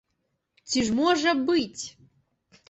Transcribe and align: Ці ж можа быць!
Ці 0.71 0.79
ж 0.87 0.95
можа 1.01 1.35
быць! 1.51 1.81